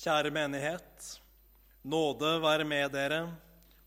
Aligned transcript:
Kjære 0.00 0.30
menighet. 0.32 1.08
Nåde 1.84 2.38
være 2.40 2.64
med 2.64 2.86
dere, 2.94 3.18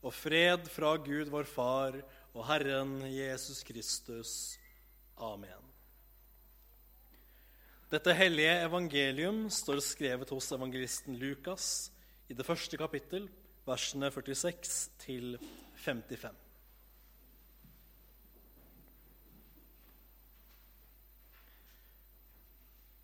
og 0.05 0.13
fred 0.13 0.67
fra 0.69 0.91
Gud 1.01 1.31
vår 1.33 1.47
Far 1.49 1.97
og 2.35 2.45
Herren 2.45 2.99
Jesus 3.09 3.63
Kristus. 3.65 4.59
Amen. 5.17 5.65
Dette 7.89 8.13
hellige 8.13 8.53
evangelium 8.67 9.49
står 9.49 9.81
skrevet 9.81 10.29
hos 10.29 10.53
evangelisten 10.53 11.17
Lukas 11.17 11.89
i 12.29 12.37
det 12.37 12.45
første 12.45 12.77
kapittel, 12.77 13.25
versene 13.65 14.13
46 14.13 14.89
til 15.01 15.37
55. 15.81 16.29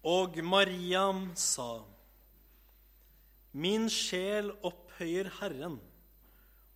Og 0.06 0.44
Mariam 0.46 1.32
sa, 1.34 1.72
Min 3.52 3.88
sjel 3.90 4.52
opphøyer 4.62 5.32
Herren, 5.40 5.80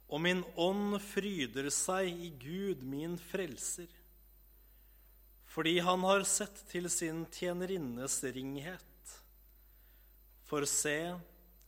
og 0.09 0.21
min 0.25 0.41
ånd 0.57 0.97
fryder 1.01 1.69
seg 1.73 2.09
i 2.09 2.31
Gud, 2.41 2.81
min 2.81 3.13
frelser, 3.21 3.91
fordi 5.53 5.77
han 5.85 6.01
har 6.07 6.25
sett 6.25 6.63
til 6.71 6.89
sin 6.89 7.27
tjenerinnes 7.29 8.17
ringhet. 8.33 9.13
For 10.49 10.65
se, 10.69 11.13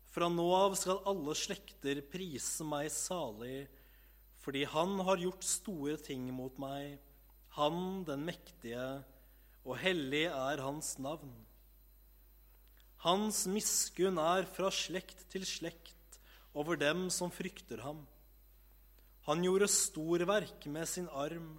fra 0.10 0.30
nå 0.32 0.46
av 0.58 0.74
skal 0.80 1.04
alle 1.10 1.36
slekter 1.38 2.02
prise 2.10 2.66
meg 2.66 2.90
salig, 2.94 3.68
fordi 4.42 4.66
han 4.70 4.98
har 5.06 5.22
gjort 5.22 5.46
store 5.46 5.98
ting 6.02 6.26
mot 6.34 6.58
meg, 6.62 6.98
han 7.58 8.02
den 8.10 8.26
mektige, 8.26 9.04
og 9.66 9.78
hellig 9.82 10.26
er 10.30 10.62
hans 10.66 10.96
navn. 11.02 11.34
Hans 13.06 13.44
miskunn 13.46 14.18
er 14.18 14.48
fra 14.50 14.72
slekt 14.74 15.20
til 15.30 15.44
slekt 15.46 16.16
over 16.58 16.80
dem 16.82 17.04
som 17.14 17.30
frykter 17.30 17.84
ham. 17.86 18.00
Han 19.28 19.44
gjorde 19.46 19.68
storverk 19.70 20.66
med 20.74 20.90
sin 20.90 21.06
arm. 21.14 21.52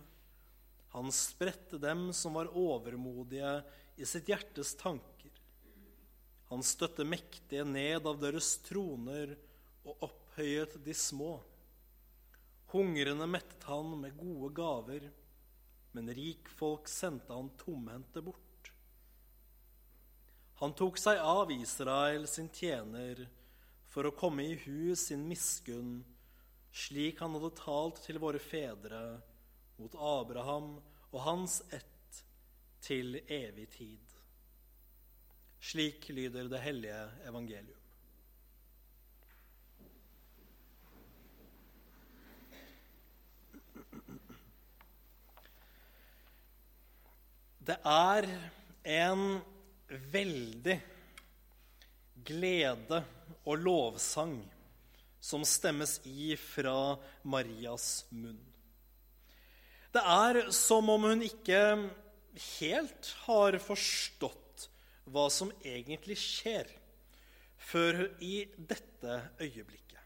Han 0.90 1.12
spredte 1.14 1.78
dem 1.78 2.08
som 2.10 2.34
var 2.34 2.50
overmodige 2.50 3.52
i 3.94 4.08
sitt 4.10 4.26
hjertes 4.32 4.74
tanker. 4.80 5.30
Han 6.50 6.66
støtte 6.66 7.06
mektige 7.06 7.62
ned 7.66 8.06
av 8.06 8.18
deres 8.22 8.56
troner 8.66 9.36
og 9.86 10.02
opphøyet 10.08 10.74
de 10.82 10.94
små. 10.98 11.36
Hungrende 12.74 13.26
mettet 13.30 13.66
han 13.70 13.94
med 14.02 14.18
gode 14.18 14.50
gaver, 14.58 15.06
men 15.94 16.10
rikfolk 16.18 16.90
sendte 16.90 17.34
han 17.34 17.54
tomhendte 17.62 18.22
bort. 18.22 18.45
Han 20.56 20.72
tok 20.72 20.96
seg 20.96 21.18
av 21.20 21.50
Israel, 21.52 22.24
sin 22.28 22.48
tjener, 22.48 23.26
for 23.92 24.08
å 24.08 24.14
komme 24.16 24.44
i 24.44 24.54
hu 24.64 24.94
sin 24.96 25.26
miskunn, 25.28 25.98
slik 26.72 27.20
han 27.20 27.36
hadde 27.36 27.52
talt 27.58 28.00
til 28.04 28.20
våre 28.20 28.40
fedre, 28.40 29.00
mot 29.76 29.96
Abraham 30.00 30.78
og 31.10 31.18
hans 31.26 31.60
ett, 31.68 32.22
til 32.80 33.18
evig 33.20 33.66
tid. 33.74 34.12
Slik 35.60 36.08
lyder 36.08 36.48
det 36.48 36.60
hellige 36.62 37.02
evangelium. 37.28 37.82
Det 47.66 47.76
er 47.82 48.28
en 48.84 49.22
veldig 49.88 50.76
glede 52.26 53.02
og 53.46 53.62
lovsang 53.62 54.38
som 55.22 55.44
stemmes 55.46 55.98
i 56.06 56.34
fra 56.38 56.96
Marias 57.26 58.06
munn. 58.14 58.38
Det 59.94 60.02
er 60.02 60.50
som 60.54 60.90
om 60.92 61.06
hun 61.08 61.22
ikke 61.24 61.60
helt 62.58 63.12
har 63.24 63.56
forstått 63.62 64.66
hva 65.08 65.28
som 65.32 65.52
egentlig 65.64 66.18
skjer, 66.20 66.66
før 67.56 68.02
i 68.22 68.44
dette 68.56 69.14
øyeblikket. 69.40 70.02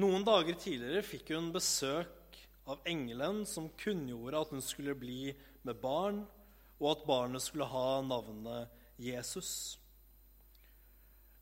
Noen 0.00 0.24
dager 0.26 0.58
tidligere 0.60 1.04
fikk 1.06 1.32
hun 1.34 1.52
besøk 1.54 2.36
av 2.70 2.82
engelen 2.88 3.44
som 3.48 3.70
kunngjorde 3.80 4.42
at 4.42 4.52
hun 4.54 4.62
skulle 4.64 4.96
bli 4.98 5.32
med 5.66 5.80
barn 5.82 6.20
og 6.80 6.94
at 6.94 7.06
barnet 7.06 7.44
skulle 7.44 7.68
ha 7.68 8.00
navnet 8.02 8.80
Jesus. 9.00 9.78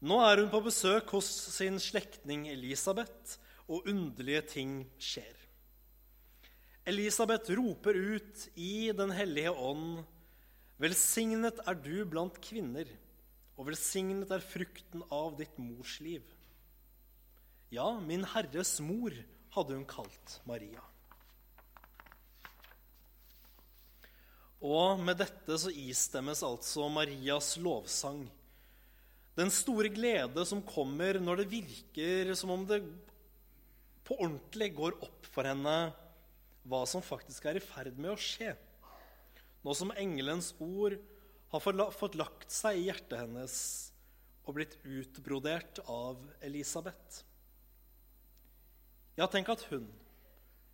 Nå 0.02 0.18
er 0.22 0.42
hun 0.42 0.50
på 0.50 0.60
besøk 0.66 1.10
hos 1.14 1.28
sin 1.54 1.78
slektning 1.82 2.46
Elisabeth, 2.50 3.38
og 3.68 3.84
underlige 3.90 4.42
ting 4.54 4.76
skjer. 5.02 5.34
Elisabeth 6.88 7.52
roper 7.52 7.98
ut 8.16 8.46
i 8.56 8.90
Den 8.96 9.10
hellige 9.12 9.52
ånd.: 9.52 10.04
Velsignet 10.80 11.58
er 11.66 11.76
du 11.76 12.04
blant 12.08 12.38
kvinner, 12.40 12.88
og 13.58 13.68
velsignet 13.68 14.30
er 14.32 14.44
frukten 14.44 15.02
av 15.12 15.36
ditt 15.36 15.58
mors 15.60 15.98
liv. 16.00 16.22
Ja, 17.74 17.90
min 18.00 18.24
Herres 18.24 18.78
mor 18.80 19.12
hadde 19.52 19.76
hun 19.76 19.84
kalt 19.84 20.38
Maria. 20.48 20.80
Og 24.58 24.98
med 24.98 25.20
dette 25.20 25.58
så 25.60 25.70
istemmes 25.70 26.42
altså 26.42 26.88
Marias 26.90 27.54
lovsang. 27.62 28.24
Den 29.38 29.52
store 29.54 29.90
glede 29.94 30.42
som 30.48 30.64
kommer 30.66 31.20
når 31.22 31.44
det 31.44 31.52
virker 31.52 32.32
som 32.34 32.50
om 32.56 32.64
det 32.66 32.80
på 34.08 34.16
ordentlig 34.18 34.72
går 34.74 34.96
opp 35.04 35.28
for 35.30 35.46
henne 35.46 35.76
hva 36.68 36.80
som 36.90 37.04
faktisk 37.04 37.46
er 37.46 37.60
i 37.60 37.62
ferd 37.62 37.94
med 38.00 38.16
å 38.16 38.18
skje. 38.18 38.56
Nå 39.62 39.74
som 39.78 39.94
engelens 39.94 40.50
ord 40.58 40.96
har 41.52 41.92
fått 41.94 42.18
lagt 42.18 42.50
seg 42.52 42.80
i 42.80 42.88
hjertet 42.88 43.20
hennes 43.20 43.54
og 44.48 44.56
blitt 44.56 44.74
utbrodert 44.82 45.78
av 45.86 46.18
Elisabeth. 46.44 47.22
Ja, 49.18 49.26
tenk 49.28 49.50
at 49.52 49.64
hun, 49.68 49.86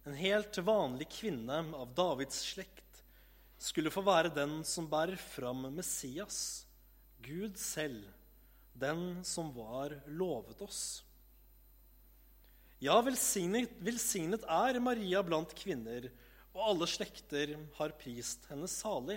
en 0.07 0.17
helt 0.19 0.57
vanlig 0.63 1.09
kvinne 1.17 1.63
av 1.75 1.95
Davids 1.97 2.43
slekt, 2.53 2.84
skulle 3.65 3.93
få 3.93 4.03
være 4.05 4.33
den 4.35 4.59
som 4.69 4.89
bærer 4.91 5.17
fram 5.17 5.65
Messias, 5.73 6.67
Gud 7.25 7.57
selv, 7.57 8.05
den 8.77 9.23
som 9.25 9.49
var 9.57 9.95
lovet 10.11 10.61
oss. 10.65 10.83
Ja, 12.83 12.99
velsignet, 13.01 13.73
velsignet 13.81 14.45
er 14.51 14.81
Maria 14.83 15.23
blant 15.25 15.55
kvinner, 15.57 16.11
og 16.53 16.69
alle 16.69 16.89
slekter 16.91 17.55
har 17.79 17.97
prist 17.97 18.45
henne 18.51 18.69
salig. 18.69 19.17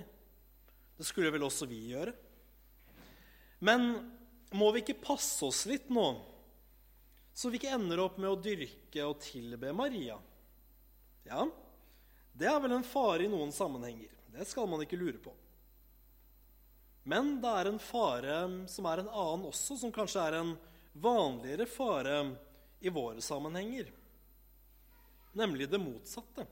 Det 0.97 1.06
skulle 1.06 1.34
vel 1.34 1.44
også 1.46 1.68
vi 1.69 1.81
gjøre. 1.91 2.16
Men 3.59 3.90
må 4.56 4.72
vi 4.72 4.85
ikke 4.85 5.02
passe 5.02 5.44
oss 5.46 5.66
litt 5.69 5.90
nå, 5.91 6.08
så 7.38 7.52
vi 7.52 7.59
ikke 7.59 7.75
ender 7.75 8.00
opp 8.02 8.16
med 8.22 8.31
å 8.31 8.40
dyrke 8.40 9.03
og 9.06 9.19
tilbe 9.22 9.74
Maria? 9.75 10.16
Ja, 11.28 11.44
det 12.38 12.47
er 12.47 12.62
vel 12.64 12.78
en 12.78 12.88
fare 12.88 13.25
i 13.25 13.31
noen 13.31 13.52
sammenhenger. 13.53 14.16
Det 14.34 14.46
skal 14.48 14.68
man 14.70 14.84
ikke 14.84 15.00
lure 15.00 15.20
på. 15.22 15.34
Men 17.08 17.38
det 17.40 17.52
er 17.60 17.70
en 17.70 17.80
fare 17.80 18.38
som 18.68 18.88
er 18.90 19.02
en 19.02 19.14
annen 19.14 19.48
også, 19.48 19.78
som 19.80 19.94
kanskje 19.96 20.26
er 20.28 20.42
en 20.42 20.52
vanligere 20.98 21.68
fare 21.70 22.20
i 22.84 22.92
våre 22.92 23.24
sammenhenger. 23.24 23.90
Nemlig 25.38 25.70
det 25.72 25.80
motsatte. 25.80 26.44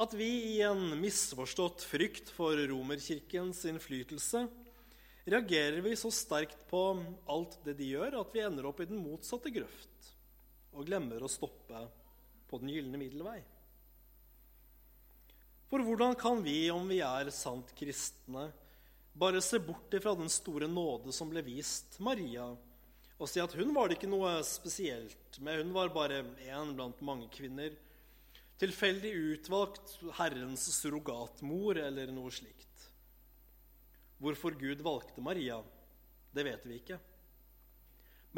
At 0.00 0.14
vi 0.18 0.56
i 0.56 0.60
en 0.66 0.96
misforstått 0.98 1.84
frykt 1.86 2.32
for 2.34 2.58
romerkirkens 2.58 3.62
innflytelse 3.70 4.48
reagerer 5.24 5.78
vi 5.84 5.94
så 5.96 6.10
sterkt 6.12 6.66
på 6.68 6.80
alt 7.30 7.60
det 7.64 7.76
de 7.78 7.92
gjør, 7.94 8.18
at 8.18 8.34
vi 8.34 8.42
ender 8.42 8.66
opp 8.68 8.82
i 8.82 8.88
den 8.90 8.98
motsatte 9.00 9.52
grøft 9.54 10.10
og 10.74 10.88
glemmer 10.88 11.22
å 11.22 11.30
stoppe 11.30 11.84
på 12.50 12.58
den 12.58 12.72
gylne 12.74 12.98
middelvei. 12.98 13.38
For 15.74 15.82
hvordan 15.82 16.14
kan 16.14 16.38
vi, 16.38 16.68
om 16.70 16.84
vi 16.86 17.00
er 17.02 17.26
sant 17.34 17.72
kristne, 17.74 18.44
bare 19.10 19.40
se 19.42 19.58
bort 19.58 19.90
fra 20.04 20.12
den 20.14 20.30
store 20.30 20.68
nåde 20.70 21.10
som 21.10 21.32
ble 21.32 21.42
vist 21.42 21.96
Maria, 21.98 22.44
og 23.18 23.26
si 23.26 23.42
at 23.42 23.56
hun 23.58 23.72
var 23.74 23.90
det 23.90 23.96
ikke 23.96 24.10
noe 24.12 24.36
spesielt 24.46 25.40
med, 25.42 25.64
hun 25.64 25.74
var 25.74 25.90
bare 25.90 26.20
én 26.46 26.70
blant 26.78 27.02
mange 27.02 27.26
kvinner, 27.34 27.74
tilfeldig 28.62 29.12
utvalgt 29.32 29.96
Herrens 30.20 30.68
surrogatmor 30.76 31.82
eller 31.82 32.14
noe 32.14 32.30
slikt. 32.30 32.86
Hvorfor 34.22 34.54
Gud 34.54 34.86
valgte 34.86 35.26
Maria, 35.26 35.58
det 36.30 36.46
vet 36.52 36.70
vi 36.70 36.78
ikke. 36.84 37.02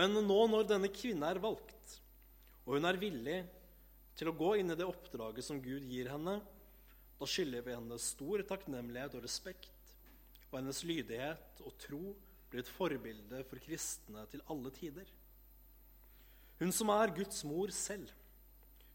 Men 0.01 0.17
nå 0.25 0.43
når 0.57 0.73
denne 0.73 0.89
kvinne 0.89 1.37
er 1.37 1.45
valgt, 1.45 2.01
og 2.65 2.79
hun 2.79 2.89
er 2.89 3.05
villig 3.05 3.43
til 4.17 4.33
å 4.33 4.39
gå 4.41 4.57
inn 4.57 4.73
i 4.73 4.81
det 4.81 4.89
oppdraget 4.89 5.45
som 5.45 5.61
Gud 5.61 5.85
gir 5.85 6.15
henne, 6.17 6.41
da 7.17 7.29
skylder 7.29 7.65
vi 7.65 7.75
henne 7.75 7.99
stor 8.03 8.43
takknemlighet 8.49 9.17
og 9.17 9.25
respekt, 9.25 9.93
og 10.51 10.59
hennes 10.59 10.83
lydighet 10.87 11.63
og 11.65 11.77
tro 11.81 12.03
blir 12.51 12.63
et 12.63 12.71
forbilde 12.71 13.43
for 13.49 13.63
kristne 13.63 14.25
til 14.31 14.45
alle 14.53 14.73
tider. 14.77 15.09
Hun 16.61 16.73
som 16.73 16.93
er 16.95 17.15
Guds 17.17 17.43
mor 17.45 17.73
selv. 17.75 18.09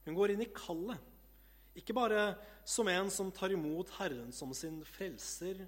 Hun 0.06 0.18
går 0.18 0.34
inn 0.34 0.46
i 0.46 0.50
kallet, 0.54 0.98
ikke 1.78 1.96
bare 1.96 2.34
som 2.68 2.90
en 2.92 3.10
som 3.14 3.30
tar 3.32 3.54
imot 3.54 3.94
Herren 4.00 4.32
som 4.36 4.52
sin 4.58 4.82
frelser, 4.88 5.64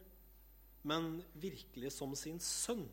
men 0.84 1.22
virkelig 1.40 1.94
som 1.96 2.16
sin 2.18 2.42
sønn. 2.44 2.84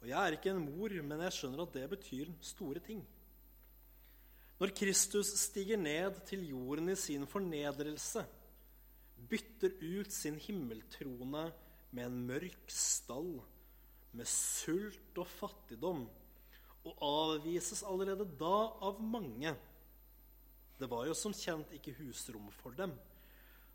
Og 0.00 0.08
Jeg 0.08 0.16
er 0.18 0.34
ikke 0.34 0.50
en 0.50 0.64
mor, 0.64 0.90
men 1.04 1.22
jeg 1.26 1.36
skjønner 1.36 1.62
at 1.62 1.74
det 1.76 1.86
betyr 1.92 2.32
store 2.42 2.80
ting. 2.82 3.02
Når 4.60 4.72
Kristus 4.76 5.30
stiger 5.40 5.78
ned 5.80 6.18
til 6.28 6.42
jorden 6.50 6.90
i 6.92 6.96
sin 6.98 7.26
fornedrelse, 7.28 8.24
bytter 9.28 9.74
ut 9.80 10.12
sin 10.12 10.38
himmeltrone 10.40 11.50
med 11.90 12.06
en 12.06 12.18
mørk 12.28 12.70
stall, 12.72 13.40
med 14.16 14.28
sult 14.28 15.18
og 15.20 15.28
fattigdom, 15.28 16.06
og 16.80 17.02
avvises 17.04 17.82
allerede 17.84 18.24
da 18.40 18.56
av 18.80 19.00
mange. 19.04 19.52
Det 20.80 20.88
var 20.88 21.04
jo 21.06 21.16
som 21.16 21.34
kjent 21.36 21.72
ikke 21.76 21.94
husrom 21.98 22.48
for 22.62 22.76
dem. 22.78 22.94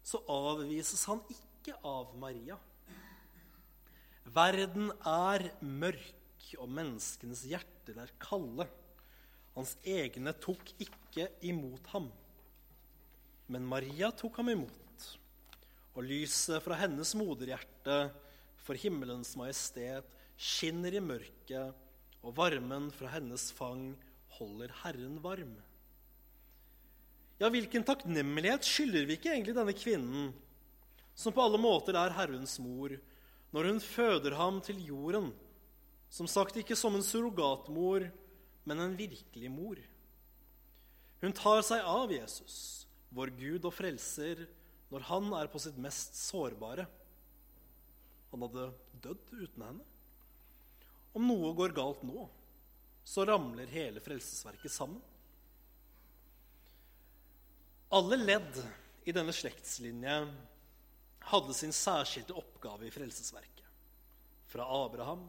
Så 0.06 0.22
avvises 0.30 1.06
han 1.10 1.22
ikke 1.30 1.76
av 1.86 2.16
Maria. 2.18 2.58
Verden 4.26 4.90
er 5.06 5.52
mørk, 5.62 6.22
og 6.62 6.70
menneskenes 6.70 7.42
hjerter 7.50 7.98
er 8.04 8.12
kalde. 8.22 8.68
Hans 9.56 9.74
egne 9.86 10.34
tok 10.38 10.62
ikke 10.82 11.30
imot 11.46 11.88
ham. 11.94 12.10
Men 13.50 13.66
Maria 13.70 14.12
tok 14.14 14.38
ham 14.42 14.52
imot 14.54 14.85
og 15.96 16.04
lyset 16.04 16.64
fra 16.64 16.78
hennes 16.80 17.14
moderhjerte 17.18 18.00
for 18.66 18.78
himmelens 18.80 19.34
majestet 19.40 20.12
skinner 20.36 20.96
i 20.96 21.04
mørket, 21.04 21.72
og 22.26 22.36
varmen 22.36 22.90
fra 22.94 23.12
hennes 23.14 23.48
fang 23.56 23.94
holder 24.40 24.74
Herren 24.82 25.20
varm. 25.24 25.54
Ja, 27.40 27.50
hvilken 27.52 27.84
takknemlighet 27.86 28.66
skylder 28.66 29.06
vi 29.08 29.18
ikke 29.18 29.32
egentlig 29.34 29.56
denne 29.56 29.76
kvinnen, 29.76 30.32
som 31.16 31.36
på 31.36 31.44
alle 31.44 31.60
måter 31.62 31.96
er 32.00 32.16
Herrens 32.16 32.58
mor, 32.60 32.96
når 33.56 33.70
hun 33.70 33.82
føder 33.84 34.36
ham 34.36 34.60
til 34.64 34.82
jorden, 34.84 35.30
som 36.12 36.28
sagt 36.28 36.58
ikke 36.60 36.76
som 36.80 36.96
en 36.96 37.06
surrogatmor, 37.06 38.08
men 38.66 38.82
en 38.82 38.96
virkelig 38.98 39.52
mor. 39.52 39.80
Hun 41.22 41.36
tar 41.36 41.62
seg 41.64 41.86
av 41.88 42.12
Jesus, 42.12 42.88
vår 43.16 43.32
Gud 43.38 43.68
og 43.68 43.74
frelser, 43.76 44.44
når 44.96 45.10
han 45.10 45.34
er 45.36 45.50
på 45.52 45.60
sitt 45.60 45.76
mest 45.82 46.16
sårbare. 46.16 46.86
Han 48.32 48.46
hadde 48.46 48.70
dødd 49.04 49.34
uten 49.34 49.66
henne. 49.66 49.84
Om 51.16 51.28
noe 51.28 51.52
går 51.56 51.76
galt 51.76 52.04
nå, 52.08 52.24
så 53.04 53.26
ramler 53.28 53.68
hele 53.72 54.00
frelsesverket 54.04 54.72
sammen. 54.72 55.04
Alle 57.96 58.18
ledd 58.24 58.64
i 59.04 59.14
denne 59.16 59.36
slektslinje 59.36 60.16
hadde 61.28 61.56
sin 61.60 61.76
særskilte 61.76 62.36
oppgave 62.40 62.88
i 62.88 62.96
frelsesverket. 62.96 63.68
Fra 64.48 64.66
Abraham, 64.80 65.28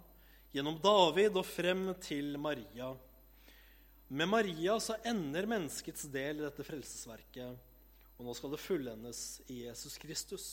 gjennom 0.54 0.78
David 0.82 1.36
og 1.42 1.46
frem 1.46 1.88
til 2.06 2.36
Maria. 2.38 2.94
Med 4.14 4.30
Maria 4.30 4.78
så 4.78 4.94
ender 5.02 5.50
menneskets 5.50 6.06
del 6.14 6.38
i 6.38 6.46
dette 6.46 6.66
frelsesverket 6.66 7.74
og 8.16 8.24
nå 8.24 8.34
skal 8.36 8.52
det 8.54 8.62
fullendes 8.62 9.20
i 9.52 9.62
Jesus 9.66 9.98
Kristus. 10.00 10.46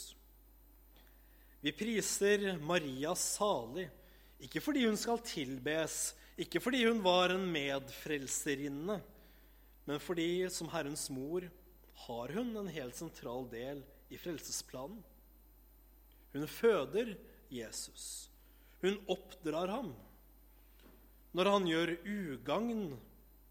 Vi 1.63 1.71
priser 1.71 2.57
Maria 2.60 3.13
salig, 3.15 3.88
ikke 4.44 4.60
fordi 4.63 4.83
hun 4.83 5.00
skal 5.00 5.21
tilbes, 5.24 6.12
ikke 6.36 6.60
fordi 6.60 6.83
hun 6.83 7.00
var 7.06 7.31
en 7.31 7.45
medfrelserinne, 7.48 9.00
men 9.88 10.04
fordi 10.04 10.44
som 10.51 10.71
Herrens 10.74 11.07
mor 11.13 11.48
har 12.04 12.36
hun 12.36 12.51
en 12.60 12.71
helt 12.71 12.98
sentral 13.00 13.48
del 13.51 13.83
i 14.12 14.19
frelsesplanen. 14.19 15.00
Hun 16.33 16.48
føder 16.50 17.13
Jesus. 17.54 18.30
Hun 18.81 18.98
oppdrar 19.07 19.71
ham. 19.71 19.94
Når 21.33 21.50
han 21.50 21.68
gjør 21.69 21.94
ugagn, 22.04 22.88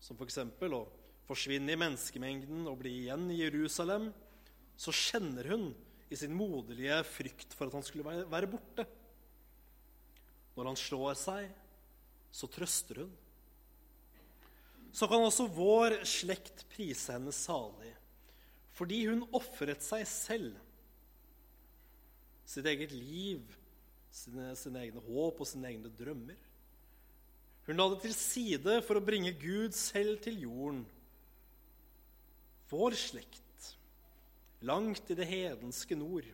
som 0.02 0.18
f.eks. 0.18 0.40
å 0.42 0.82
forsvinne 1.28 1.74
i 1.74 1.78
menneskemengden 1.78 2.66
og 2.70 2.80
bli 2.82 2.92
igjen 3.04 3.28
i 3.32 3.40
Jerusalem, 3.42 4.10
så 4.76 4.94
kjenner 4.94 5.48
hun 5.52 5.70
i 6.12 6.18
sin 6.18 6.34
moderlige 6.36 6.98
frykt 7.08 7.54
for 7.56 7.68
at 7.68 7.76
han 7.78 7.86
skulle 7.86 8.24
være 8.28 8.50
borte. 8.50 8.86
Når 10.56 10.72
han 10.72 10.78
slår 10.78 11.16
seg, 11.16 11.48
så 12.32 12.48
trøster 12.50 13.04
hun. 13.04 13.12
Så 14.92 15.08
kan 15.08 15.24
også 15.24 15.48
vår 15.48 16.02
slekt 16.08 16.66
prise 16.72 17.14
henne 17.14 17.32
salig, 17.32 17.94
fordi 18.76 19.06
hun 19.08 19.24
ofret 19.32 19.80
seg 19.84 20.04
selv. 20.08 20.52
Sitt 22.44 22.66
eget 22.68 22.92
liv, 22.92 23.40
sine, 24.12 24.50
sine 24.58 24.82
egne 24.84 25.00
håp 25.06 25.40
og 25.40 25.48
sine 25.48 25.70
egne 25.70 25.92
drømmer. 25.96 26.36
Hun 27.64 27.78
la 27.78 27.86
det 27.92 28.02
til 28.02 28.14
side 28.16 28.80
for 28.84 28.98
å 28.98 29.04
bringe 29.06 29.32
Gud 29.38 29.72
selv 29.78 30.20
til 30.24 30.42
jorden 30.44 30.82
vår 32.72 32.96
slekt, 32.96 33.76
langt 34.64 35.10
i 35.12 35.16
det 35.18 35.28
hedenske 35.28 35.96
nord. 35.98 36.26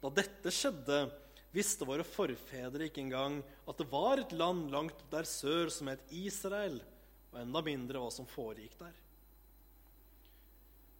Da 0.00 0.12
dette 0.14 0.52
skjedde, 0.54 1.02
visste 1.50 1.86
våre 1.88 2.06
forfedre 2.06 2.86
ikke 2.86 3.02
engang 3.02 3.40
at 3.66 3.80
det 3.80 3.88
var 3.90 4.22
et 4.22 4.34
land 4.38 4.70
langt 4.70 5.02
der 5.10 5.26
sør 5.26 5.72
som 5.74 5.90
het 5.90 6.14
Israel, 6.14 6.78
og 7.32 7.40
enda 7.42 7.62
mindre 7.66 8.02
hva 8.02 8.12
som 8.14 8.28
foregikk 8.30 8.76
der. 8.78 8.94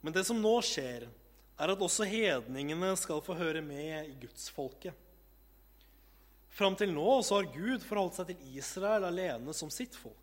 Men 0.01 0.17
det 0.17 0.25
som 0.27 0.41
nå 0.41 0.57
skjer, 0.65 1.07
er 1.61 1.73
at 1.75 1.83
også 1.85 2.07
hedningene 2.09 2.95
skal 2.97 3.21
få 3.23 3.37
høre 3.37 3.61
med 3.63 4.09
i 4.09 4.17
gudsfolket. 4.23 4.97
Fram 6.51 6.75
til 6.77 6.91
nå 6.93 7.21
så 7.23 7.39
har 7.39 7.53
Gud 7.53 7.85
forholdt 7.87 8.19
seg 8.19 8.33
til 8.33 8.59
Israel 8.59 9.07
alene 9.07 9.55
som 9.55 9.71
sitt 9.73 9.95
folk. 9.95 10.17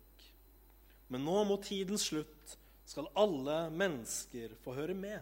Men 1.08 1.24
nå 1.24 1.44
mot 1.48 1.62
tidens 1.64 2.10
slutt 2.10 2.58
skal 2.88 3.10
alle 3.20 3.56
mennesker 3.74 4.54
få 4.64 4.72
høre 4.78 4.96
med, 4.96 5.20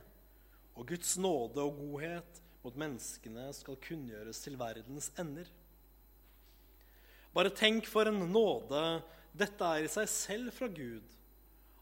og 0.79 0.87
Guds 0.87 1.17
nåde 1.19 1.65
og 1.65 1.81
godhet 1.81 2.41
mot 2.63 2.77
menneskene 2.79 3.49
skal 3.57 3.79
kunngjøres 3.83 4.43
til 4.45 4.59
verdens 4.61 5.11
ender. 5.19 5.49
Bare 7.35 7.51
tenk 7.51 7.89
for 7.91 8.09
en 8.09 8.23
nåde 8.31 8.85
dette 9.37 9.67
er 9.67 9.85
i 9.85 9.91
seg 9.93 10.09
selv 10.09 10.55
fra 10.55 10.69
Gud, 10.73 11.05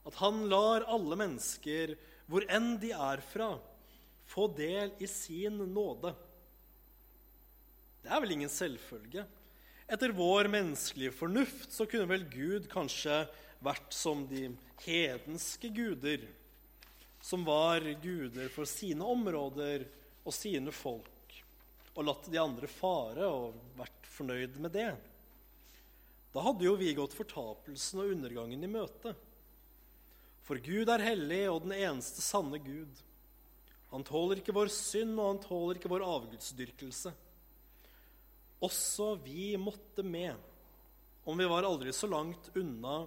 at 0.05 0.17
Han 0.21 0.43
lar 0.51 0.87
alle 0.91 1.17
mennesker, 1.21 1.95
hvor 2.27 2.45
enn 2.51 2.75
de 2.81 2.91
er 2.97 3.23
fra, 3.31 3.55
få 4.29 4.49
del 4.57 4.93
i 5.05 5.09
sin 5.09 5.61
nåde. 5.73 6.15
Det 8.05 8.13
er 8.13 8.21
vel 8.25 8.35
ingen 8.37 8.53
selvfølge. 8.53 9.25
Etter 9.87 10.15
vår 10.17 10.49
menneskelige 10.49 11.13
fornuft 11.13 11.73
så 11.73 11.85
kunne 11.87 12.09
vel 12.09 12.25
Gud 12.33 12.69
kanskje 12.73 13.25
vært 13.65 13.93
som 13.93 14.25
de 14.29 14.47
hedenske 14.85 15.69
guder, 15.77 16.25
som 17.21 17.45
var 17.45 17.85
guder 18.03 18.49
for 18.53 18.69
sine 18.69 19.05
områder 19.05 19.85
og 20.25 20.33
sine 20.37 20.73
folk, 20.73 21.37
og 21.95 22.09
latt 22.09 22.31
de 22.33 22.41
andre 22.41 22.69
fare 22.69 23.29
og 23.29 23.59
vært 23.77 24.09
fornøyd 24.15 24.57
med 24.65 24.73
det. 24.73 24.91
Da 26.35 26.43
hadde 26.43 26.67
jo 26.67 26.75
vi 26.81 26.91
gått 26.97 27.15
fortapelsen 27.15 28.01
og 28.03 28.15
undergangen 28.17 28.65
i 28.65 28.71
møte. 28.71 29.13
For 30.45 30.61
Gud 30.61 30.91
er 30.93 31.05
hellig 31.05 31.45
og 31.53 31.63
den 31.65 31.77
eneste 31.77 32.25
sanne 32.25 32.59
Gud. 32.61 32.91
Han 33.93 34.05
tåler 34.05 34.41
ikke 34.41 34.57
vår 34.57 34.73
synd, 34.73 35.15
og 35.21 35.29
han 35.29 35.45
tåler 35.45 35.79
ikke 35.79 35.93
vår 35.93 36.05
avgudsdyrkelse. 36.09 37.13
Også 38.65 39.15
vi 39.25 39.53
måtte 39.61 40.05
med, 40.07 40.35
om 41.25 41.39
vi 41.39 41.49
var 41.49 41.67
aldri 41.67 41.93
så 41.97 42.09
langt 42.11 42.51
unna 42.57 43.03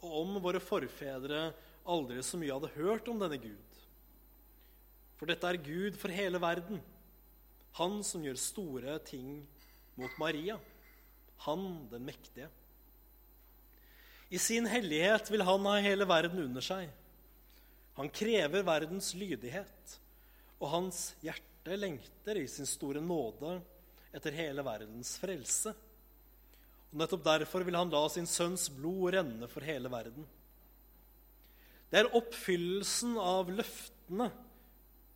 og 0.00 0.14
om 0.22 0.38
våre 0.42 0.60
forfedre 0.62 1.50
aldri 1.90 2.22
så 2.24 2.38
mye 2.40 2.54
hadde 2.54 2.72
hørt 2.76 3.08
om 3.10 3.20
denne 3.20 3.38
Gud. 3.40 3.80
For 5.20 5.28
dette 5.28 5.48
er 5.48 5.60
Gud 5.60 5.98
for 6.00 6.12
hele 6.14 6.40
verden, 6.40 6.80
han 7.76 8.00
som 8.06 8.24
gjør 8.24 8.38
store 8.40 8.96
ting 9.06 9.42
mot 10.00 10.14
Maria, 10.20 10.56
han 11.44 11.66
den 11.92 12.06
mektige. 12.08 12.48
I 14.30 14.38
sin 14.38 14.66
hellighet 14.70 15.30
vil 15.32 15.44
han 15.46 15.66
ha 15.66 15.76
hele 15.82 16.06
verden 16.08 16.40
under 16.44 16.64
seg. 16.64 16.88
Han 17.98 18.10
krever 18.14 18.64
verdens 18.64 19.10
lydighet, 19.18 19.96
og 20.60 20.70
hans 20.72 21.02
hjerte 21.24 21.76
lengter 21.76 22.38
i 22.38 22.46
sin 22.48 22.68
store 22.68 23.02
nåde 23.02 23.58
etter 24.16 24.34
hele 24.34 24.64
verdens 24.66 25.14
frelse. 25.20 25.72
Og 26.90 26.98
Nettopp 26.98 27.24
derfor 27.26 27.64
vil 27.66 27.78
han 27.78 27.90
la 27.92 28.02
sin 28.10 28.26
sønns 28.26 28.68
blod 28.74 29.14
renne 29.14 29.48
for 29.50 29.66
hele 29.66 29.90
verden. 29.92 30.26
Det 31.90 32.00
er 32.00 32.14
oppfyllelsen 32.14 33.16
av 33.18 33.50
løftene 33.50 34.30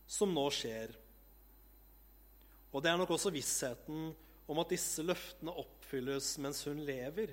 som 0.07 0.31
nå 0.35 0.45
skjer. 0.53 0.91
Og 2.75 2.83
det 2.83 2.91
er 2.91 2.99
nok 2.99 3.13
også 3.15 3.31
vissheten 3.31 4.09
om 4.51 4.61
at 4.61 4.71
disse 4.73 5.03
løftene 5.03 5.53
oppfylles 5.63 6.33
mens 6.43 6.61
hun 6.67 6.81
lever. 6.87 7.31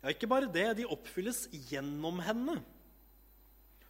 Ja, 0.00 0.10
ikke 0.10 0.28
bare 0.30 0.50
det, 0.50 0.66
de 0.80 0.88
oppfylles 0.88 1.44
gjennom 1.70 2.20
henne, 2.24 2.56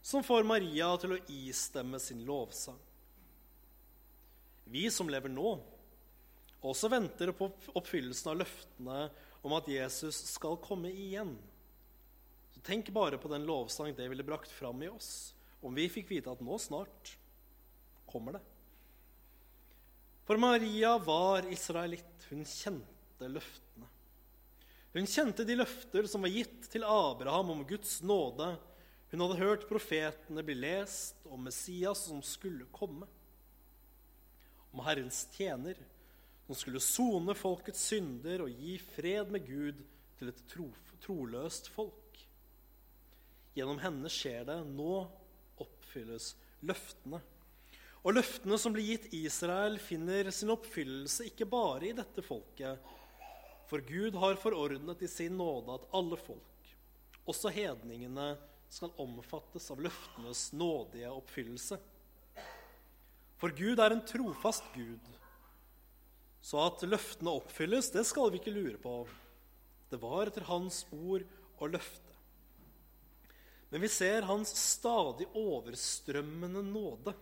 som 0.02 0.24
får 0.26 0.46
Maria 0.48 0.88
til 1.00 1.14
å 1.14 1.20
istemme 1.30 2.00
sin 2.02 2.24
lovsang. 2.26 2.78
Vi 4.70 4.86
som 4.92 5.08
lever 5.10 5.32
nå, 5.32 5.56
også 6.60 6.90
venter 6.92 7.32
på 7.36 7.48
oppfyllelsen 7.72 8.32
av 8.32 8.40
løftene 8.42 9.00
om 9.40 9.54
at 9.56 9.68
Jesus 9.70 10.18
skal 10.34 10.58
komme 10.60 10.90
igjen. 10.92 11.32
Så 12.52 12.62
Tenk 12.66 12.90
bare 12.92 13.18
på 13.20 13.30
den 13.32 13.46
lovsang 13.48 13.94
det 13.96 14.08
ville 14.12 14.26
brakt 14.26 14.50
fram 14.52 14.82
i 14.84 14.90
oss 14.92 15.32
om 15.60 15.76
vi 15.76 15.88
fikk 15.92 16.10
vite 16.12 16.32
at 16.32 16.40
nå 16.44 16.56
snart 16.60 17.14
kommer 18.08 18.36
det. 18.36 18.42
For 20.28 20.40
Maria 20.40 20.94
var 21.02 21.48
israelitt. 21.50 22.26
Hun 22.30 22.44
kjente 22.46 23.28
løftene. 23.28 23.88
Hun 24.94 25.06
kjente 25.06 25.46
de 25.46 25.56
løfter 25.58 26.06
som 26.10 26.24
var 26.24 26.32
gitt 26.32 26.68
til 26.70 26.86
Abraham 26.86 27.52
om 27.54 27.64
Guds 27.66 28.00
nåde. 28.02 28.52
Hun 29.10 29.24
hadde 29.24 29.40
hørt 29.40 29.68
profetene 29.68 30.44
bli 30.46 30.56
lest 30.58 31.18
om 31.26 31.42
Messias 31.46 32.06
som 32.06 32.22
skulle 32.22 32.68
komme. 32.74 33.08
Om 34.70 34.84
Herrens 34.86 35.24
tjener, 35.34 35.78
som 36.50 36.58
skulle 36.58 36.80
sone 36.82 37.34
folkets 37.38 37.84
synder 37.92 38.42
og 38.42 38.50
gi 38.58 38.72
fred 38.82 39.28
med 39.30 39.44
Gud 39.46 39.76
til 40.18 40.32
et 40.32 40.40
tro, 40.50 40.64
troløst 40.98 41.68
folk. 41.70 42.16
Gjennom 43.54 43.78
henne 43.78 44.10
skjer 44.10 44.48
det. 44.48 44.56
Nå 44.66 44.96
oppfylles 45.62 46.32
løftene. 46.66 47.20
Og 48.02 48.16
løftene 48.16 48.58
som 48.58 48.74
blir 48.74 48.88
gitt 48.88 49.06
Israel, 49.14 49.78
finner 49.78 50.32
sin 50.34 50.50
oppfyllelse 50.50 51.28
ikke 51.30 51.46
bare 51.46 51.86
i 51.92 51.94
dette 51.94 52.26
folket. 52.26 52.82
For 53.70 53.86
Gud 53.86 54.18
har 54.18 54.42
forordnet 54.42 55.06
i 55.06 55.12
sin 55.12 55.38
nåde 55.38 55.78
at 55.78 55.86
alle 55.94 56.18
folk, 56.18 56.74
også 57.30 57.54
hedningene, 57.54 58.32
skal 58.66 58.90
omfattes 58.98 59.70
av 59.70 59.86
løftenes 59.86 60.48
nådige 60.50 61.14
oppfyllelse. 61.14 61.78
For 63.38 63.54
Gud 63.54 63.78
er 63.78 63.94
en 63.94 64.02
trofast 64.02 64.66
Gud, 64.74 65.14
så 66.40 66.62
at 66.64 66.84
løftene 66.88 67.34
oppfylles, 67.40 67.90
det 67.92 68.06
skal 68.08 68.30
vi 68.32 68.40
ikke 68.40 68.54
lure 68.54 68.78
på. 68.80 68.94
Det 69.90 69.98
var 70.00 70.30
etter 70.30 70.46
hans 70.48 70.84
ord 70.94 71.26
og 71.60 71.74
løfte. 71.74 72.14
Men 73.70 73.84
vi 73.84 73.90
ser 73.92 74.26
hans 74.26 74.50
stadig 74.58 75.28
overstrømmende 75.36 76.62
nåde. 76.66 77.14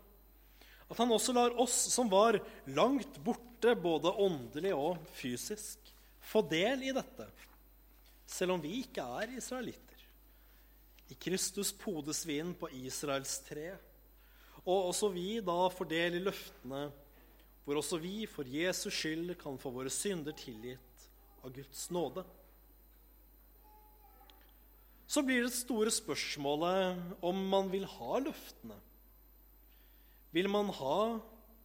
At 0.89 1.01
han 1.03 1.11
også 1.13 1.35
lar 1.37 1.57
oss 1.61 1.77
som 1.93 2.09
var 2.09 2.39
langt 2.73 3.19
borte, 3.25 3.75
både 3.77 4.15
åndelig 4.23 4.73
og 4.73 5.03
fysisk, 5.19 5.91
få 6.23 6.41
del 6.49 6.87
i 6.89 6.95
dette, 6.95 7.27
selv 8.29 8.55
om 8.55 8.63
vi 8.63 8.79
ikke 8.85 9.05
er 9.21 9.35
israelitter. 9.37 10.05
I 11.09 11.17
Kristus 11.21 11.73
podes 11.77 12.23
vi 12.29 12.39
inn 12.41 12.55
på 12.57 12.71
Israels 12.77 13.39
tre, 13.45 13.73
og 14.65 14.91
også 14.91 15.11
vi 15.13 15.41
da 15.45 15.69
får 15.73 15.89
del 15.91 16.19
i 16.19 16.25
løftene, 16.25 16.89
hvor 17.69 17.83
også 17.83 18.01
vi 18.01 18.25
for 18.25 18.49
Jesus 18.49 18.97
skyld 18.97 19.35
kan 19.37 19.61
få 19.61 19.75
våre 19.75 19.93
synder 19.93 20.33
tilgitt 20.33 21.09
av 21.45 21.53
Guds 21.53 21.91
nåde. 21.93 22.25
Så 25.05 25.21
blir 25.25 25.45
det 25.45 25.53
store 25.53 25.93
spørsmålet 25.93 27.21
om 27.25 27.43
man 27.53 27.69
vil 27.73 27.85
ha 27.99 28.23
løftene 28.25 28.81
vil 30.31 30.49
man 30.51 30.71
ha 30.77 31.19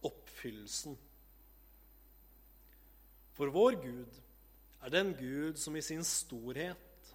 oppfyllelsen. 0.04 0.96
For 3.34 3.50
vår 3.52 3.80
Gud 3.82 4.20
er 4.84 4.92
den 4.94 5.12
Gud 5.18 5.58
som 5.60 5.76
i 5.76 5.82
sin 5.84 6.04
storhet 6.06 7.10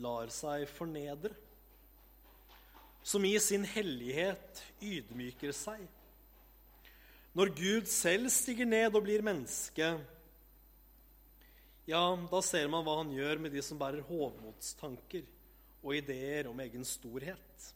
lar 0.00 0.32
seg 0.32 0.66
fornedre, 0.72 1.32
som 3.02 3.24
i 3.24 3.36
sin 3.40 3.64
hellighet 3.64 4.62
ydmyker 4.84 5.54
seg. 5.56 5.82
Når 7.36 7.52
Gud 7.54 7.90
selv 7.90 8.30
stiger 8.34 8.66
ned 8.66 8.94
og 8.94 9.04
blir 9.06 9.22
menneske, 9.22 9.92
ja, 11.86 12.02
da 12.30 12.40
ser 12.42 12.70
man 12.70 12.84
hva 12.86 12.96
han 13.00 13.12
gjør 13.14 13.40
med 13.42 13.54
de 13.54 13.62
som 13.64 13.78
bærer 13.78 14.04
hovmodstanker 14.06 15.26
og 15.80 15.94
ideer 15.96 16.50
om 16.50 16.58
egen 16.62 16.84
storhet. 16.86 17.70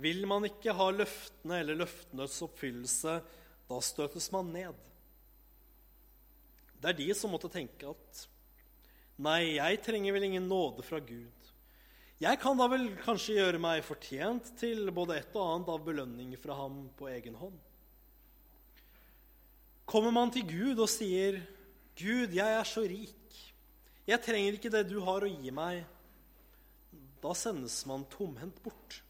Vil 0.00 0.22
man 0.28 0.44
ikke 0.48 0.74
ha 0.76 0.90
løftene 0.92 1.62
eller 1.62 1.80
løftenes 1.80 2.36
oppfyllelse, 2.44 3.18
da 3.66 3.80
støtes 3.82 4.28
man 4.32 4.52
ned. 4.52 4.76
Det 6.76 6.92
er 6.92 6.98
de 7.00 7.08
som 7.16 7.32
måtte 7.32 7.52
tenke 7.52 7.88
at 7.90 8.26
Nei, 9.16 9.56
jeg 9.56 9.78
trenger 9.80 10.12
vel 10.12 10.26
ingen 10.26 10.44
nåde 10.44 10.82
fra 10.84 10.98
Gud. 11.00 11.46
Jeg 12.20 12.36
kan 12.40 12.58
da 12.60 12.66
vel 12.68 12.90
kanskje 13.00 13.38
gjøre 13.38 13.60
meg 13.60 13.80
fortjent 13.84 14.50
til 14.60 14.90
både 14.92 15.16
et 15.16 15.32
og 15.32 15.54
annet 15.54 15.70
av 15.72 15.86
belønning 15.86 16.34
fra 16.40 16.58
ham 16.58 16.82
på 16.98 17.08
egen 17.08 17.38
hånd. 17.40 17.56
Kommer 19.86 20.10
man 20.10 20.32
til 20.34 20.42
Gud 20.50 20.80
og 20.82 20.90
sier, 20.90 21.38
'Gud, 21.96 22.34
jeg 22.34 22.52
er 22.58 22.66
så 22.66 22.82
rik. 22.82 23.36
Jeg 24.06 24.22
trenger 24.22 24.56
ikke 24.58 24.70
det 24.70 24.88
du 24.90 24.98
har 25.00 25.22
å 25.22 25.30
gi 25.30 25.52
meg', 25.54 25.86
da 27.22 27.32
sendes 27.34 27.78
man 27.86 28.04
tomhendt 28.10 28.58
bort. 28.62 29.00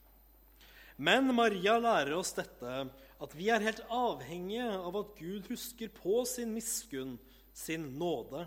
Men 0.96 1.28
Maria 1.34 1.76
lærer 1.80 2.14
oss 2.16 2.32
dette, 2.36 2.74
at 3.16 3.34
vi 3.36 3.48
er 3.52 3.64
helt 3.64 3.82
avhengige 3.92 4.68
av 4.76 4.96
at 5.00 5.16
Gud 5.18 5.48
husker 5.50 5.92
på 5.92 6.22
sin 6.28 6.52
miskunn, 6.56 7.16
sin 7.52 7.90
nåde. 7.98 8.46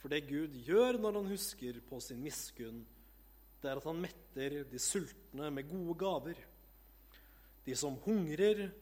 For 0.00 0.12
det 0.12 0.26
Gud 0.28 0.56
gjør 0.66 0.98
når 1.00 1.20
han 1.20 1.30
husker 1.32 1.80
på 1.88 2.00
sin 2.04 2.20
miskunn, 2.24 2.82
det 3.62 3.70
er 3.70 3.78
at 3.78 3.86
han 3.86 4.00
metter 4.02 4.62
de 4.68 4.80
sultne 4.80 5.52
med 5.54 5.68
gode 5.70 5.94
gaver. 6.00 6.40
De 7.64 7.76
som 7.78 8.00
hungrer, 8.04 8.72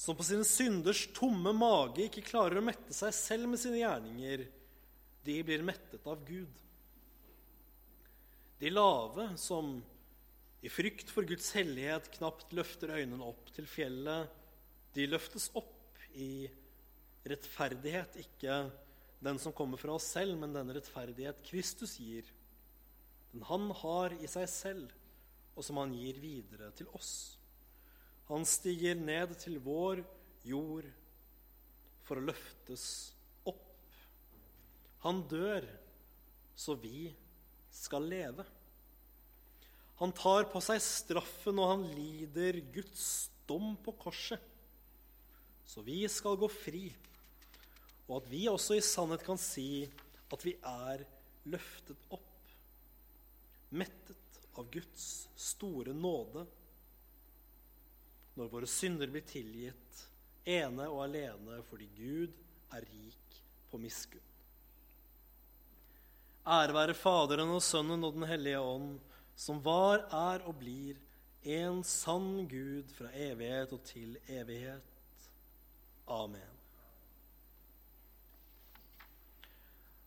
som 0.00 0.16
på 0.16 0.24
sine 0.24 0.46
synders 0.48 1.02
tomme 1.12 1.52
mage 1.52 2.06
ikke 2.06 2.24
klarer 2.24 2.56
å 2.56 2.64
mette 2.64 2.94
seg 2.96 3.12
selv 3.12 3.50
med 3.52 3.60
sine 3.60 3.82
gjerninger, 3.82 4.46
de 5.28 5.34
blir 5.44 5.64
mettet 5.66 6.06
av 6.08 6.22
Gud. 6.24 6.60
De 8.60 8.70
lave, 8.72 9.26
som 9.36 9.74
i 10.64 10.72
frykt 10.72 11.12
for 11.12 11.28
Guds 11.28 11.50
hellighet 11.56 12.08
knapt 12.16 12.54
løfter 12.56 12.94
øynene 12.96 13.28
opp 13.28 13.50
til 13.52 13.68
fjellet. 13.68 14.28
De 14.96 15.04
løftes 15.08 15.50
opp 15.56 16.00
i 16.16 16.48
rettferdighet, 17.28 18.16
ikke 18.24 18.56
den 19.20 19.40
som 19.40 19.52
kommer 19.56 19.80
fra 19.80 19.98
oss 19.98 20.08
selv, 20.16 20.38
men 20.40 20.56
den 20.56 20.72
rettferdighet 20.76 21.44
Kristus 21.44 21.98
gir. 22.00 22.24
Den 23.34 23.44
han 23.48 23.68
har 23.82 24.16
i 24.16 24.32
seg 24.32 24.48
selv, 24.48 24.96
og 25.52 25.64
som 25.64 25.80
han 25.82 25.92
gir 25.92 26.16
videre 26.24 26.72
til 26.76 26.88
oss. 26.96 27.36
Han 28.30 28.46
stiger 28.46 28.94
ned 28.94 29.32
til 29.42 29.56
vår 29.58 30.04
jord 30.46 30.86
for 32.06 32.20
å 32.20 32.26
løftes 32.28 32.84
opp. 33.50 33.64
Han 35.02 35.24
dør 35.26 35.66
så 36.54 36.76
vi 36.78 37.08
skal 37.74 38.06
leve. 38.06 38.44
Han 39.98 40.14
tar 40.16 40.46
på 40.52 40.62
seg 40.62 40.78
straffen, 40.84 41.58
og 41.58 41.72
han 41.72 41.82
lider 41.96 42.60
Guds 42.72 43.08
dom 43.50 43.74
på 43.82 43.96
korset. 43.98 44.38
Så 45.66 45.82
vi 45.86 45.98
skal 46.10 46.38
gå 46.38 46.46
fri, 46.50 46.86
og 48.06 48.20
at 48.20 48.30
vi 48.30 48.46
også 48.50 48.78
i 48.78 48.84
sannhet 48.84 49.26
kan 49.26 49.38
si 49.38 49.84
at 50.30 50.46
vi 50.46 50.54
er 50.66 51.02
løftet 51.50 52.08
opp, 52.14 52.54
mettet 53.70 54.40
av 54.58 54.70
Guds 54.70 55.04
store 55.38 55.94
nåde, 55.94 56.46
når 58.38 58.50
våre 58.52 58.68
synder 58.70 59.10
blir 59.10 59.24
tilgitt, 59.26 60.06
ene 60.46 60.86
og 60.88 61.04
alene 61.04 61.60
fordi 61.68 61.88
Gud 61.96 62.36
er 62.74 62.86
rik 62.86 63.40
på 63.70 63.80
miskunn. 63.82 64.26
Ære 66.50 66.74
være 66.74 66.96
Faderen 66.96 67.52
og 67.52 67.62
Sønnen 67.62 68.04
og 68.06 68.16
Den 68.16 68.26
hellige 68.26 68.60
ånd 68.64 68.94
som 69.40 69.60
var, 69.64 70.02
er 70.12 70.42
og 70.48 70.56
blir 70.60 70.98
en 71.48 71.82
sann 71.86 72.46
Gud 72.48 72.90
fra 72.92 73.08
evighet 73.16 73.72
og 73.72 73.84
til 73.88 74.18
evighet. 74.28 75.28
Amen. 76.10 76.56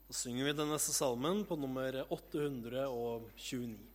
Da 0.07 0.17
synger 0.19 0.45
vi 0.45 0.53
den 0.57 0.69
neste 0.69 0.93
salmen 0.93 1.41
på 1.49 1.57
nummer 1.57 2.03
829. 2.13 3.92